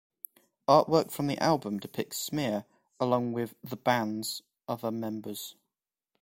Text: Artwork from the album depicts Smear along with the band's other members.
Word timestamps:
Artwork 0.67 1.11
from 1.11 1.27
the 1.27 1.37
album 1.37 1.77
depicts 1.79 2.17
Smear 2.17 2.65
along 2.99 3.33
with 3.33 3.53
the 3.63 3.77
band's 3.77 4.41
other 4.67 4.89
members. 4.89 5.55